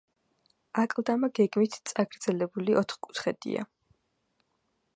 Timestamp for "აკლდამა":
0.83-1.29